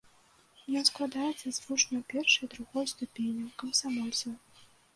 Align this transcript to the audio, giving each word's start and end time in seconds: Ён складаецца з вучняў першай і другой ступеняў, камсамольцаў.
Ён 0.79 0.87
складаецца 0.89 1.45
з 1.59 1.67
вучняў 1.67 2.01
першай 2.15 2.43
і 2.49 2.51
другой 2.55 2.91
ступеняў, 2.95 3.55
камсамольцаў. 3.63 4.31